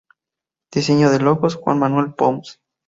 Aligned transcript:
Diseño 0.71 1.11
de 1.11 1.19
logos: 1.19 1.53
Juan 1.55 1.77
Manuel 1.77 2.15
Ponce. 2.15 2.57